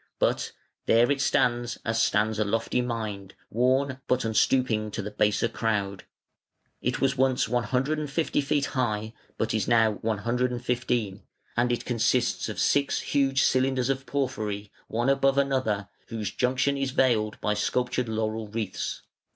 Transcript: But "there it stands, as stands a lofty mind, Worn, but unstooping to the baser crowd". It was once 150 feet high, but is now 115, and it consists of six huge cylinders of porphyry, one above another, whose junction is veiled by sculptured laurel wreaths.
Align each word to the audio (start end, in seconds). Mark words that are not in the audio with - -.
But 0.17 0.51
"there 0.87 1.11
it 1.11 1.21
stands, 1.21 1.77
as 1.85 2.01
stands 2.01 2.39
a 2.39 2.43
lofty 2.43 2.81
mind, 2.81 3.35
Worn, 3.51 3.99
but 4.07 4.25
unstooping 4.25 4.89
to 4.93 5.01
the 5.03 5.11
baser 5.11 5.47
crowd". 5.47 6.05
It 6.81 6.99
was 6.99 7.17
once 7.19 7.47
150 7.47 8.41
feet 8.41 8.65
high, 8.65 9.13
but 9.37 9.53
is 9.53 9.67
now 9.67 9.91
115, 10.01 11.21
and 11.55 11.71
it 11.71 11.85
consists 11.85 12.49
of 12.49 12.59
six 12.59 13.01
huge 13.01 13.43
cylinders 13.43 13.89
of 13.91 14.07
porphyry, 14.07 14.71
one 14.87 15.07
above 15.07 15.37
another, 15.37 15.87
whose 16.07 16.31
junction 16.31 16.77
is 16.77 16.89
veiled 16.89 17.39
by 17.39 17.53
sculptured 17.53 18.09
laurel 18.09 18.47
wreaths. 18.47 19.03